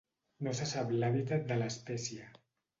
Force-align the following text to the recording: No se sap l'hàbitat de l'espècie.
No 0.47 0.53
se 0.59 0.67
sap 0.71 0.95
l'hàbitat 0.97 1.47
de 1.53 1.61
l'espècie. 1.63 2.35